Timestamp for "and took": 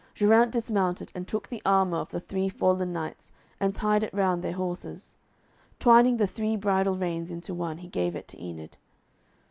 1.13-1.47